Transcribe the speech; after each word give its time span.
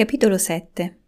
Capitolo 0.00 0.38
7 0.38 0.98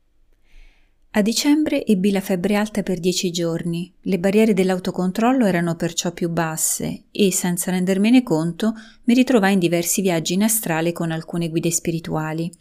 A 1.13 1.23
dicembre 1.23 1.87
ebbi 1.87 2.11
la 2.11 2.21
febbre 2.21 2.57
alta 2.57 2.83
per 2.83 3.01
dieci 3.01 3.31
giorni, 3.31 3.91
le 4.03 4.19
barriere 4.19 4.53
dell'autocontrollo 4.53 5.47
erano 5.47 5.77
perciò 5.77 6.13
più 6.13 6.29
basse 6.29 7.05
e, 7.11 7.33
senza 7.33 7.71
rendermene 7.71 8.23
conto, 8.23 8.75
mi 9.05 9.15
ritrovai 9.15 9.55
in 9.55 9.61
diversi 9.61 10.03
viaggi 10.03 10.35
in 10.35 10.43
astrale 10.43 10.93
con 10.93 11.11
alcune 11.11 11.49
guide 11.49 11.71
spirituali. 11.71 12.53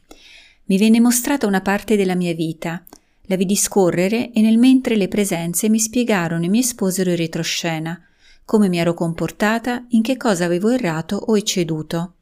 Mi 0.67 0.77
venne 0.77 1.01
mostrata 1.01 1.47
una 1.47 1.59
parte 1.59 1.97
della 1.97 2.15
mia 2.15 2.33
vita, 2.33 2.81
la 3.23 3.35
vidi 3.35 3.57
scorrere 3.57 4.31
e 4.31 4.39
nel 4.39 4.57
mentre 4.57 4.95
le 4.95 5.09
presenze 5.09 5.67
mi 5.67 5.79
spiegarono 5.79 6.45
e 6.45 6.47
mi 6.47 6.59
esposero 6.59 7.09
in 7.09 7.17
retroscena, 7.17 8.01
come 8.45 8.69
mi 8.69 8.79
ero 8.79 8.93
comportata, 8.93 9.85
in 9.89 10.01
che 10.01 10.15
cosa 10.15 10.45
avevo 10.45 10.69
errato 10.69 11.17
o 11.17 11.37
ecceduto. 11.37 12.13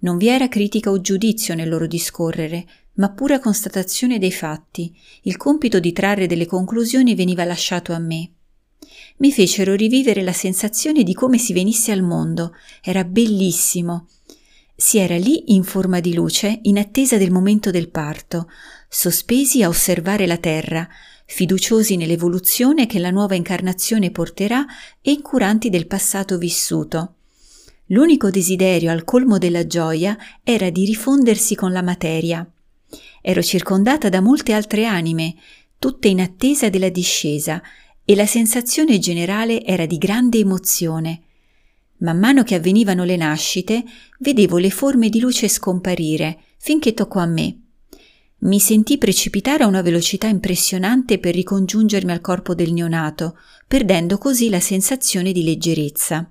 Non 0.00 0.18
vi 0.18 0.28
era 0.28 0.48
critica 0.48 0.90
o 0.90 1.00
giudizio 1.00 1.54
nel 1.54 1.70
loro 1.70 1.86
discorrere, 1.86 2.66
ma 2.98 3.10
pura 3.10 3.40
constatazione 3.40 4.18
dei 4.18 4.32
fatti. 4.32 4.94
Il 5.22 5.36
compito 5.36 5.80
di 5.80 5.92
trarre 5.92 6.26
delle 6.26 6.46
conclusioni 6.46 7.14
veniva 7.14 7.44
lasciato 7.44 7.92
a 7.92 7.98
me. 7.98 8.30
Mi 9.18 9.32
fecero 9.32 9.74
rivivere 9.74 10.22
la 10.22 10.32
sensazione 10.32 11.02
di 11.02 11.14
come 11.14 11.38
si 11.38 11.52
venisse 11.52 11.90
al 11.90 12.02
mondo. 12.02 12.54
Era 12.82 13.04
bellissimo. 13.04 14.08
Si 14.74 14.98
era 14.98 15.16
lì 15.16 15.54
in 15.54 15.64
forma 15.64 15.98
di 15.98 16.14
luce, 16.14 16.60
in 16.62 16.78
attesa 16.78 17.16
del 17.16 17.32
momento 17.32 17.72
del 17.72 17.88
parto, 17.88 18.48
sospesi 18.88 19.62
a 19.62 19.68
osservare 19.68 20.24
la 20.26 20.36
terra, 20.36 20.88
fiduciosi 21.26 21.96
nell'evoluzione 21.96 22.86
che 22.86 23.00
la 23.00 23.10
nuova 23.10 23.34
incarnazione 23.34 24.12
porterà 24.12 24.64
e 25.02 25.10
incuranti 25.10 25.68
del 25.68 25.88
passato 25.88 26.38
vissuto. 26.38 27.14
L'unico 27.86 28.30
desiderio 28.30 28.92
al 28.92 29.04
colmo 29.04 29.38
della 29.38 29.66
gioia 29.66 30.16
era 30.44 30.70
di 30.70 30.84
rifondersi 30.84 31.56
con 31.56 31.72
la 31.72 31.82
materia. 31.82 32.48
Ero 33.20 33.42
circondata 33.42 34.08
da 34.08 34.20
molte 34.20 34.52
altre 34.52 34.84
anime, 34.86 35.34
tutte 35.78 36.08
in 36.08 36.20
attesa 36.20 36.68
della 36.68 36.88
discesa, 36.88 37.62
e 38.04 38.14
la 38.14 38.26
sensazione 38.26 38.98
generale 38.98 39.62
era 39.64 39.84
di 39.84 39.98
grande 39.98 40.38
emozione. 40.38 41.22
Man 41.98 42.18
mano 42.18 42.42
che 42.42 42.54
avvenivano 42.54 43.04
le 43.04 43.16
nascite, 43.16 43.84
vedevo 44.20 44.58
le 44.58 44.70
forme 44.70 45.08
di 45.08 45.20
luce 45.20 45.48
scomparire, 45.48 46.38
finché 46.58 46.94
toccò 46.94 47.20
a 47.20 47.26
me. 47.26 47.58
Mi 48.40 48.60
sentii 48.60 48.98
precipitare 48.98 49.64
a 49.64 49.66
una 49.66 49.82
velocità 49.82 50.28
impressionante 50.28 51.18
per 51.18 51.34
ricongiungermi 51.34 52.12
al 52.12 52.20
corpo 52.20 52.54
del 52.54 52.72
neonato, 52.72 53.36
perdendo 53.66 54.16
così 54.16 54.48
la 54.48 54.60
sensazione 54.60 55.32
di 55.32 55.42
leggerezza. 55.42 56.30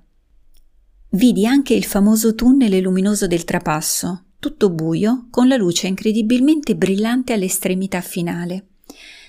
Vidi 1.10 1.46
anche 1.46 1.74
il 1.74 1.84
famoso 1.84 2.34
tunnel 2.34 2.78
luminoso 2.78 3.26
del 3.26 3.44
trapasso, 3.44 4.24
tutto 4.38 4.70
buio, 4.70 5.26
con 5.30 5.48
la 5.48 5.56
luce 5.56 5.86
incredibilmente 5.86 6.76
brillante 6.76 7.32
all'estremità 7.32 8.00
finale. 8.00 8.66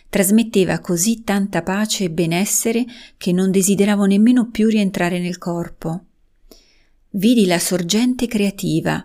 Trasmetteva 0.09 0.79
così 0.79 1.23
tanta 1.23 1.61
pace 1.61 2.05
e 2.05 2.09
benessere 2.09 2.85
che 3.17 3.31
non 3.31 3.51
desideravo 3.51 4.05
nemmeno 4.05 4.49
più 4.49 4.67
rientrare 4.67 5.19
nel 5.19 5.37
corpo. 5.37 6.03
Vidi 7.11 7.45
la 7.45 7.59
sorgente 7.59 8.27
creativa, 8.27 9.03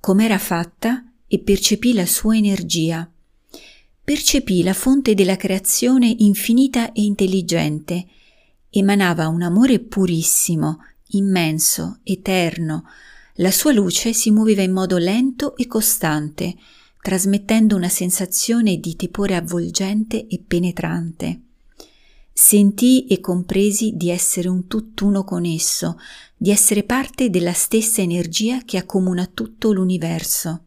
com'era 0.00 0.38
fatta, 0.38 1.04
e 1.26 1.38
percepì 1.40 1.94
la 1.94 2.06
sua 2.06 2.36
energia. 2.36 3.10
Percepì 4.04 4.62
la 4.62 4.74
fonte 4.74 5.14
della 5.14 5.36
creazione 5.36 6.14
infinita 6.18 6.92
e 6.92 7.02
intelligente. 7.02 8.06
Emanava 8.70 9.28
un 9.28 9.42
amore 9.42 9.80
purissimo, 9.80 10.78
immenso, 11.08 11.98
eterno, 12.04 12.84
la 13.38 13.50
sua 13.50 13.72
luce 13.72 14.12
si 14.12 14.30
muoveva 14.30 14.62
in 14.62 14.72
modo 14.72 14.96
lento 14.96 15.56
e 15.56 15.66
costante, 15.66 16.54
trasmettendo 17.00 17.74
una 17.74 17.88
sensazione 17.88 18.78
di 18.78 18.94
tepore 18.94 19.34
avvolgente 19.34 20.26
e 20.26 20.42
penetrante. 20.46 21.40
Sentii 22.32 23.06
e 23.06 23.20
compresi 23.20 23.92
di 23.94 24.10
essere 24.10 24.48
un 24.48 24.66
tutt'uno 24.66 25.24
con 25.24 25.44
esso, 25.44 25.98
di 26.36 26.50
essere 26.50 26.82
parte 26.82 27.30
della 27.30 27.52
stessa 27.52 28.02
energia 28.02 28.62
che 28.64 28.76
accomuna 28.76 29.28
tutto 29.32 29.72
l'universo. 29.72 30.64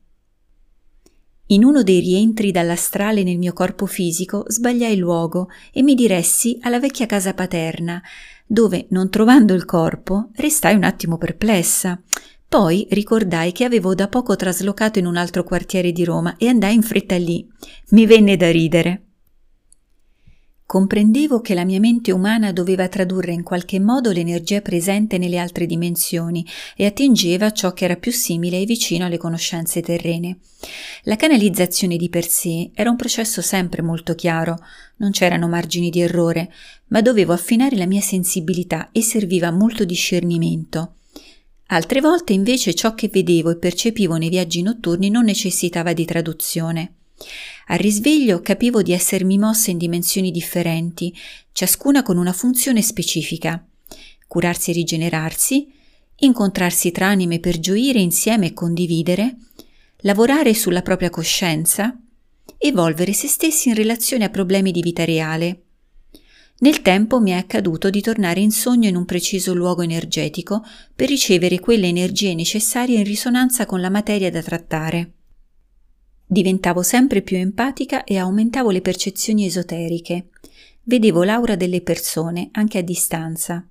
In 1.48 1.64
uno 1.64 1.84
dei 1.84 2.02
rientri 2.02 2.52
dall'astrale 2.52 3.24
nel 3.24 3.38
mio 3.38 3.54
corpo 3.54 3.86
fisico 3.86 4.44
sbagliai 4.48 4.98
luogo 4.98 5.48
e 5.72 5.82
mi 5.82 5.96
diressi 5.96 6.58
alla 6.62 6.80
vecchia 6.80 7.06
casa 7.06 7.34
paterna, 7.34 8.02
dove, 8.46 8.88
non 8.90 9.10
trovando 9.10 9.54
il 9.54 9.64
corpo, 9.64 10.30
restai 10.36 10.76
un 10.76 10.84
attimo 10.84 11.18
perplessa. 11.18 12.02
Poi 12.50 12.88
ricordai 12.92 13.52
che 13.52 13.66
avevo 13.66 13.94
da 13.94 14.08
poco 14.08 14.38
traslocato 14.38 15.00
in 15.00 15.06
un 15.06 15.18
altro 15.18 15.44
quartiere 15.44 15.92
di 15.92 16.06
Roma 16.06 16.38
e 16.38 16.48
andai 16.48 16.76
in 16.76 16.82
fretta 16.82 17.18
lì. 17.18 17.46
Mi 17.90 18.06
venne 18.06 18.38
da 18.38 18.50
ridere. 18.50 19.02
Comprendevo 20.68 21.40
che 21.40 21.54
la 21.54 21.64
mia 21.64 21.80
mente 21.80 22.12
umana 22.12 22.52
doveva 22.52 22.90
tradurre 22.90 23.32
in 23.32 23.44
qualche 23.44 23.80
modo 23.80 24.12
l'energia 24.12 24.60
presente 24.60 25.18
nelle 25.18 25.38
altre 25.38 25.66
dimensioni 25.66 26.46
e 26.76 26.86
attingeva 26.86 27.54
ciò 27.54 27.72
che 27.72 27.86
era 27.86 27.96
più 27.96 28.12
simile 28.12 28.60
e 28.60 28.66
vicino 28.66 29.06
alle 29.06 29.18
conoscenze 29.18 29.82
terrene. 29.82 30.40
La 31.04 31.16
canalizzazione 31.16 31.96
di 31.96 32.10
per 32.10 32.28
sé 32.28 32.72
era 32.74 32.90
un 32.90 32.98
processo 32.98 33.42
sempre 33.42 33.82
molto 33.82 34.14
chiaro, 34.14 34.58
non 34.98 35.12
c'erano 35.12 35.48
margini 35.48 35.90
di 35.90 36.02
errore, 36.02 36.52
ma 36.88 37.02
dovevo 37.02 37.32
affinare 37.32 37.78
la 37.78 37.86
mia 37.86 38.02
sensibilità 38.02 38.90
e 38.92 39.02
serviva 39.02 39.52
molto 39.52 39.86
discernimento. 39.86 40.97
Altre 41.68 42.00
volte 42.00 42.34
invece 42.34 42.74
ciò 42.74 42.94
che 42.96 43.10
vedevo 43.10 43.50
e 43.50 43.58
percepivo 43.58 44.16
nei 44.16 44.30
viaggi 44.30 44.62
notturni 44.62 45.10
non 45.10 45.26
necessitava 45.26 45.94
di 45.94 46.06
traduzione. 46.06 46.94
Al 47.68 47.80
risveglio 47.80 48.42
capivo 48.42 48.82
di 48.82 48.94
essermi 48.94 49.38
mossa 49.38 49.72
in 49.72 49.78
dimensioni 49.78 50.32
differenti, 50.32 51.14
ciascuna 51.52 52.04
con 52.04 52.18
una 52.18 52.32
funzione 52.32 52.82
specifica. 52.82 53.66
Curarsi 54.28 54.72
e 54.72 54.74
rigenerarsi, 54.74 55.68
incontrarsi 56.20 56.92
tra 56.92 57.08
anime 57.08 57.40
per 57.40 57.60
gioire 57.60 58.00
insieme 58.00 58.48
e 58.48 58.54
condividere, 58.54 59.38
lavorare 60.02 60.54
sulla 60.54 60.82
propria 60.82 61.10
coscienza, 61.10 62.00
evolvere 62.58 63.12
se 63.14 63.28
stessi 63.28 63.70
in 63.70 63.76
relazione 63.76 64.24
a 64.24 64.30
problemi 64.30 64.72
di 64.72 64.82
vita 64.82 65.04
reale, 65.04 65.64
nel 66.60 66.82
tempo 66.82 67.20
mi 67.20 67.32
è 67.32 67.36
accaduto 67.36 67.92
di 67.92 68.02
tornare 68.02 68.40
in 68.40 68.52
sogno 68.52 68.90
in 68.90 68.96
un 68.96 69.06
preciso 69.06 69.54
luogo 69.54 69.84
energetico 69.84 70.64
per 70.96 71.08
ricevere 71.08 71.60
quelle 71.60 71.88
energie 71.88 72.34
necessarie 72.34 72.98
in 72.98 73.04
risonanza 73.04 73.68
con 73.68 73.80
la 73.80 73.92
materia 73.92 74.32
da 74.32 74.42
trattare. 74.42 75.12
Diventavo 76.26 76.82
sempre 76.82 77.22
più 77.22 77.38
empatica 77.38 78.04
e 78.04 78.18
aumentavo 78.18 78.72
le 78.72 78.82
percezioni 78.82 79.46
esoteriche. 79.46 80.30
Vedevo 80.84 81.24
l'aura 81.24 81.56
delle 81.56 81.82
persone, 81.82 82.50
anche 82.54 82.80
a 82.80 82.82
distanza. 82.82 83.66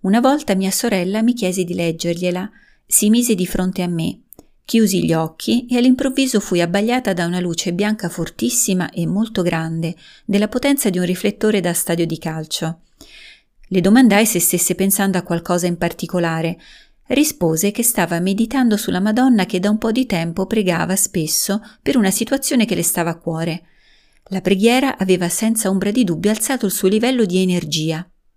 Una 0.00 0.20
volta 0.20 0.54
mia 0.54 0.70
sorella 0.70 1.22
mi 1.22 1.32
chiese 1.32 1.64
di 1.64 1.74
leggergliela, 1.74 2.50
si 2.86 3.08
mise 3.08 3.34
di 3.34 3.46
fronte 3.46 3.82
a 3.82 3.86
me, 3.86 4.20
Chiusi 4.70 5.04
gli 5.04 5.12
occhi 5.12 5.66
e 5.66 5.78
all'improvviso 5.78 6.38
fui 6.38 6.60
abbagliata 6.60 7.12
da 7.12 7.26
una 7.26 7.40
luce 7.40 7.72
bianca 7.72 8.08
fortissima 8.08 8.88
e 8.90 9.04
molto 9.04 9.42
grande, 9.42 9.96
della 10.24 10.46
potenza 10.46 10.90
di 10.90 10.98
un 10.98 11.06
riflettore 11.06 11.58
da 11.58 11.72
stadio 11.72 12.06
di 12.06 12.16
calcio. 12.18 12.82
Le 13.66 13.80
domandai 13.80 14.24
se 14.24 14.38
stesse 14.38 14.76
pensando 14.76 15.18
a 15.18 15.22
qualcosa 15.22 15.66
in 15.66 15.76
particolare. 15.76 16.56
Rispose 17.08 17.72
che 17.72 17.82
stava 17.82 18.20
meditando 18.20 18.76
sulla 18.76 19.00
Madonna 19.00 19.44
che 19.44 19.58
da 19.58 19.70
un 19.70 19.78
po' 19.78 19.90
di 19.90 20.06
tempo 20.06 20.46
pregava 20.46 20.94
spesso 20.94 21.60
per 21.82 21.96
una 21.96 22.12
situazione 22.12 22.64
che 22.64 22.76
le 22.76 22.84
stava 22.84 23.10
a 23.10 23.18
cuore. 23.18 23.62
La 24.26 24.40
preghiera 24.40 24.98
aveva 24.98 25.28
senza 25.28 25.68
ombra 25.68 25.90
di 25.90 26.04
dubbio 26.04 26.30
alzato 26.30 26.66
il 26.66 26.70
suo 26.70 26.86
livello 26.86 27.24
di 27.24 27.42
energia. 27.42 28.08